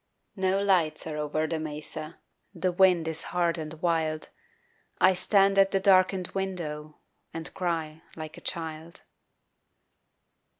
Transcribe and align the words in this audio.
No 0.35 0.59
lights 0.59 1.05
are 1.05 1.17
over 1.17 1.45
the 1.45 1.59
mesa, 1.59 2.17
The 2.55 2.71
wind 2.71 3.07
is 3.07 3.21
hard 3.37 3.59
and 3.59 3.79
wild, 3.83 4.29
I 4.99 5.13
stand 5.13 5.59
at 5.59 5.69
the 5.69 5.79
darkened 5.79 6.29
window 6.29 6.97
And 7.35 7.53
cry 7.53 8.01
like 8.15 8.35
a 8.35 8.41
child. 8.41 9.03